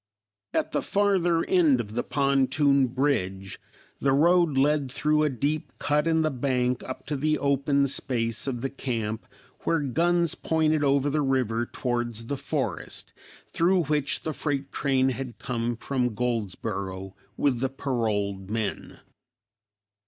At 0.55 0.71
the 0.71 0.81
farther 0.81 1.45
end 1.45 1.79
of 1.79 1.93
the 1.93 2.01
pontoon 2.01 2.87
bridge 2.87 3.59
the 3.99 4.13
road 4.13 4.57
led 4.57 4.91
through 4.91 5.21
a 5.21 5.29
deep 5.29 5.71
cut 5.77 6.07
in 6.07 6.23
the 6.23 6.31
bank 6.31 6.81
up 6.81 7.05
to 7.05 7.15
the 7.15 7.37
open 7.37 7.85
space 7.85 8.47
of 8.47 8.61
the 8.61 8.69
camp 8.71 9.27
where 9.59 9.79
guns 9.79 10.33
pointed 10.33 10.83
over 10.83 11.07
the 11.11 11.21
river 11.21 11.67
towards 11.67 12.25
the 12.25 12.37
forest 12.37 13.13
through 13.49 13.83
which 13.83 14.23
the 14.23 14.33
freight 14.33 14.71
train 14.71 15.09
had 15.09 15.37
come 15.37 15.77
from 15.77 16.15
Goldsboro 16.15 17.13
with 17.37 17.59
the 17.59 17.69
paroled 17.69 18.49
men. 18.49 19.01